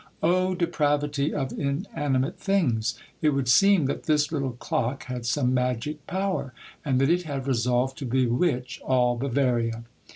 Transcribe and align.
Oh, 0.23 0.55
depravity 0.55 1.31
of 1.31 1.51
inanimate 1.53 2.39
things! 2.39 2.95
It 3.21 3.35
would 3.35 3.47
seem 3.47 3.85
that 3.85 4.05
this 4.05 4.31
little 4.31 4.53
clock 4.53 5.03
had 5.03 5.27
some 5.27 5.53
magic 5.53 6.07
power, 6.07 6.53
and 6.83 6.99
that 6.99 7.11
it 7.11 7.21
had 7.25 7.45
resolved 7.47 7.99
to 7.99 8.05
bewitch 8.07 8.81
all 8.83 9.15
Bavaria. 9.15 9.83